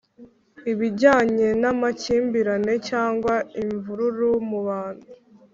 ibijyanye 0.71 1.47
n 1.61 1.63
amakimbirane 1.71 2.73
cyangwa 2.89 3.33
imvururu 3.63 4.29
mubantu 4.49 5.07